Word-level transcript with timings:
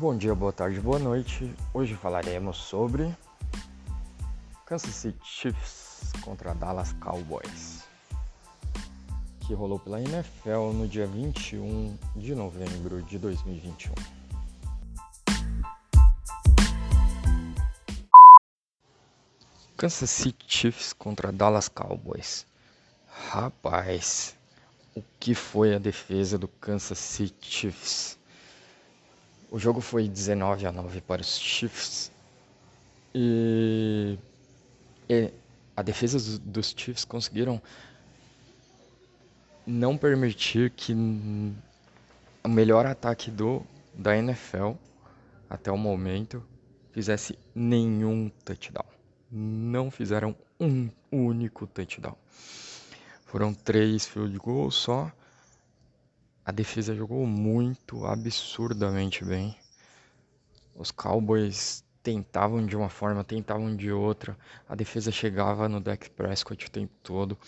Bom 0.00 0.16
dia, 0.16 0.34
boa 0.34 0.50
tarde, 0.50 0.80
boa 0.80 0.98
noite. 0.98 1.54
Hoje 1.74 1.94
falaremos 1.94 2.56
sobre 2.56 3.14
Kansas 4.64 4.94
City 4.94 5.20
Chiefs 5.22 6.10
contra 6.22 6.54
Dallas 6.54 6.94
Cowboys, 6.94 7.84
que 9.46 9.52
rolou 9.52 9.78
pela 9.78 10.00
NFL 10.00 10.72
no 10.72 10.88
dia 10.88 11.06
21 11.06 11.98
de 12.16 12.34
novembro 12.34 13.02
de 13.02 13.18
2021. 13.18 13.92
Kansas 19.76 20.08
City 20.08 20.46
Chiefs 20.48 20.94
contra 20.94 21.30
Dallas 21.30 21.68
Cowboys. 21.68 22.46
Rapaz, 23.06 24.34
o 24.96 25.02
que 25.18 25.34
foi 25.34 25.74
a 25.74 25.78
defesa 25.78 26.38
do 26.38 26.48
Kansas 26.48 26.98
City 26.98 27.36
Chiefs? 27.46 28.19
O 29.50 29.58
jogo 29.58 29.80
foi 29.80 30.08
19 30.08 30.64
a 30.66 30.72
9 30.72 31.00
para 31.00 31.20
os 31.20 31.36
Chiefs. 31.38 32.12
E, 33.12 34.16
e 35.08 35.32
a 35.76 35.82
defesa 35.82 36.38
dos 36.38 36.72
Chiefs 36.76 37.04
conseguiram 37.04 37.60
não 39.66 39.96
permitir 39.96 40.70
que 40.70 40.92
o 40.92 42.48
melhor 42.48 42.86
ataque 42.86 43.30
do 43.30 43.62
da 43.92 44.16
NFL 44.16 44.72
até 45.48 45.70
o 45.72 45.76
momento 45.76 46.42
fizesse 46.92 47.36
nenhum 47.52 48.30
touchdown. 48.44 48.86
Não 49.30 49.90
fizeram 49.90 50.34
um 50.60 50.88
único 51.10 51.66
touchdown. 51.66 52.16
Foram 53.26 53.52
três 53.52 54.06
field 54.06 54.36
goals 54.38 54.76
só 54.76 55.10
a 56.50 56.52
defesa 56.52 56.96
jogou 56.96 57.24
muito, 57.28 58.04
absurdamente 58.04 59.24
bem. 59.24 59.56
Os 60.74 60.90
Cowboys 60.90 61.84
tentavam 62.02 62.66
de 62.66 62.76
uma 62.76 62.88
forma, 62.88 63.22
tentavam 63.22 63.76
de 63.76 63.92
outra. 63.92 64.36
A 64.68 64.74
defesa 64.74 65.12
chegava 65.12 65.68
no 65.68 65.78
Dak 65.78 66.10
Prescott 66.10 66.66
o 66.66 66.70
tempo 66.70 66.92
todo. 67.04 67.38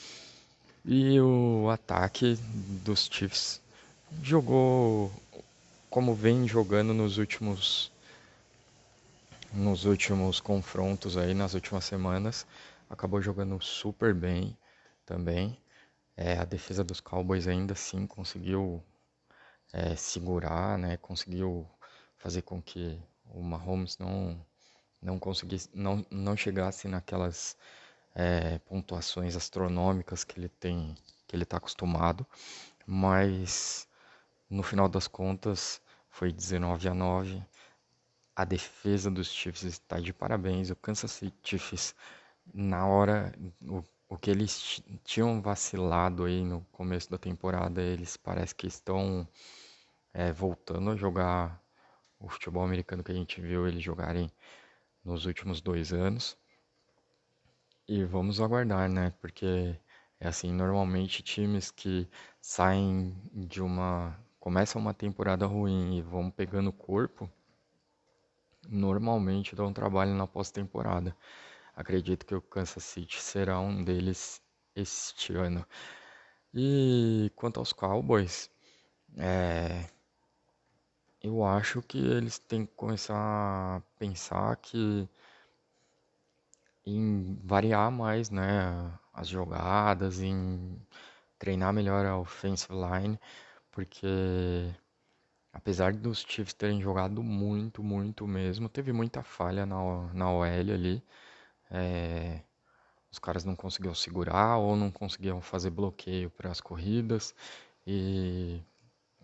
E 0.85 1.21
o 1.21 1.69
ataque 1.69 2.39
dos 2.85 3.09
Chiefs 3.11 3.61
jogou 4.23 5.11
como 5.91 6.15
vem 6.15 6.47
jogando 6.47 6.95
nos 6.95 7.19
últimos 7.19 7.91
nos 9.53 9.85
últimos 9.85 10.39
confrontos 10.39 11.17
aí 11.17 11.35
nas 11.35 11.55
últimas 11.55 11.85
semanas. 11.85 12.47
Acabou 12.89 13.21
jogando 13.21 13.61
super 13.61 14.15
bem 14.15 14.57
também. 15.05 15.59
É, 16.17 16.39
a 16.39 16.45
defesa 16.45 16.85
dos 16.85 17.01
Cowboys 17.01 17.49
ainda 17.49 17.73
assim 17.73 18.07
conseguiu 18.07 18.81
é, 19.73 19.97
segurar, 19.97 20.79
né? 20.79 20.97
Conseguiu 20.99 21.69
fazer 22.19 22.43
com 22.43 22.63
que 22.63 23.01
o 23.27 23.43
Mahomes 23.43 23.99
não 23.99 24.45
não 25.03 25.19
conseguisse, 25.19 25.69
não, 25.75 26.07
não 26.11 26.37
chegasse 26.37 26.87
naquelas 26.87 27.57
é, 28.15 28.59
pontuações 28.61 29.37
astronômicas 29.37 30.25
que 30.25 30.39
ele 30.39 30.49
tem, 30.49 30.95
que 31.27 31.35
ele 31.35 31.43
está 31.43 31.57
acostumado, 31.57 32.27
mas 32.87 33.89
no 34.49 34.63
final 34.63 34.89
das 34.89 35.09
contas 35.09 35.81
foi 36.11 36.33
19 36.33 36.89
a 36.89 36.95
9. 36.95 37.43
A 38.37 38.45
defesa 38.45 39.11
dos 39.11 39.29
Chiefs 39.29 39.63
está 39.65 39.99
de 39.99 40.13
parabéns. 40.13 40.71
O 40.71 40.77
Kansas 40.77 41.13
City 41.13 41.37
Chiefs, 41.43 41.95
na 42.55 42.87
hora, 42.87 43.33
o, 43.63 43.83
o 44.13 44.19
que 44.19 44.31
eles 44.31 44.83
tinham 45.05 45.41
vacilado 45.41 46.25
aí 46.25 46.45
no 46.45 46.61
começo 46.71 47.11
da 47.11 47.17
temporada, 47.17 47.81
eles 47.81 48.15
parece 48.15 48.55
que 48.55 48.67
estão 48.67 49.27
é, 50.13 50.31
voltando 50.31 50.91
a 50.91 50.97
jogar 50.97 51.59
o 52.21 52.29
futebol 52.29 52.63
americano 52.63 53.03
que 53.03 53.11
a 53.11 53.15
gente 53.15 53.41
viu 53.41 53.67
eles 53.67 53.83
jogarem 53.83 54.31
nos 55.03 55.25
últimos 55.25 55.63
dois 55.63 55.95
anos. 55.95 56.37
E 57.89 58.05
vamos 58.05 58.39
aguardar, 58.39 58.87
né? 58.87 59.15
Porque 59.19 59.81
é 60.21 60.29
assim, 60.29 60.53
normalmente 60.53 61.23
times 61.23 61.71
que 61.71 62.07
saem 62.39 63.17
de 63.33 63.63
uma. 63.63 64.15
começam 64.39 64.81
uma 64.81 64.93
temporada 64.93 65.47
ruim 65.47 65.97
e 65.97 66.03
vão 66.03 66.31
pegando 66.31 66.71
corpo, 66.71 67.31
normalmente 68.69 69.57
dão 69.57 69.73
trabalho 69.73 70.15
na 70.15 70.27
pós-temporada. 70.27 71.17
Acredito 71.75 72.27
que 72.27 72.35
o 72.35 72.43
Kansas 72.43 72.85
City 72.85 73.21
será 73.21 73.61
um 73.61 73.85
deles 73.85 74.41
este 74.75 75.35
ano. 75.35 75.67
E 76.55 77.31
quanto 77.37 77.59
aos 77.61 77.73
Cowboys, 77.73 78.51
é, 79.17 79.89
eu 81.23 81.45
acho 81.45 81.81
que 81.83 81.99
eles 81.99 82.39
têm 82.39 82.67
que 82.67 82.75
começar 82.75 83.15
a 83.17 83.81
pensar 83.99 84.57
que 84.57 85.09
em 86.85 87.39
variar 87.45 87.91
mais, 87.91 88.31
né, 88.31 88.93
as 89.13 89.29
jogadas, 89.29 90.21
em 90.21 90.81
treinar 91.39 91.73
melhor 91.73 92.07
a 92.07 92.19
offensive 92.19 92.73
line, 92.75 93.19
porque 93.71 94.07
apesar 95.53 95.93
dos 95.95 96.21
Chiefs 96.21 96.55
terem 96.55 96.81
jogado 96.83 97.23
muito, 97.23 97.83
muito 97.83 98.27
mesmo, 98.27 98.69
teve 98.69 98.93
muita 98.93 99.23
falha 99.23 99.67
na, 99.67 99.77
na 100.15 100.31
OL 100.33 100.45
ali. 100.45 101.03
É, 101.73 102.43
os 103.11 103.19
caras 103.19 103.45
não 103.45 103.57
conseguiam 103.57 103.95
segurar 103.95 104.59
ou 104.59 104.77
não 104.77 104.91
conseguiam 104.91 105.41
fazer 105.41 105.71
bloqueio 105.71 106.31
para 106.31 106.51
as 106.51 106.61
corridas. 106.61 107.35
E 107.87 108.63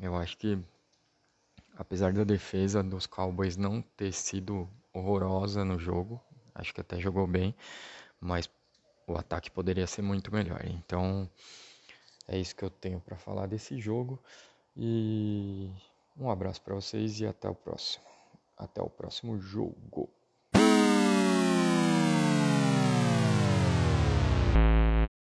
eu 0.00 0.16
acho 0.16 0.36
que 0.36 0.58
apesar 1.76 2.12
da 2.12 2.24
defesa 2.24 2.82
dos 2.82 3.06
Cowboys 3.06 3.56
não 3.56 3.80
ter 3.80 4.12
sido 4.12 4.68
horrorosa 4.92 5.64
no 5.64 5.78
jogo, 5.78 6.20
acho 6.54 6.74
que 6.74 6.80
até 6.80 6.98
jogou 7.00 7.26
bem, 7.26 7.54
mas 8.20 8.50
o 9.06 9.16
ataque 9.16 9.50
poderia 9.50 9.86
ser 9.86 10.02
muito 10.02 10.32
melhor. 10.32 10.60
Então 10.66 11.30
é 12.26 12.38
isso 12.38 12.54
que 12.56 12.64
eu 12.64 12.70
tenho 12.70 13.00
para 13.00 13.16
falar 13.16 13.46
desse 13.46 13.78
jogo 13.80 14.22
e 14.76 15.70
um 16.16 16.30
abraço 16.30 16.60
para 16.62 16.74
vocês 16.74 17.20
e 17.20 17.26
até 17.26 17.48
o 17.48 17.54
próximo. 17.54 18.04
Até 18.56 18.82
o 18.82 18.90
próximo 18.90 19.38
jogo. 19.40 20.10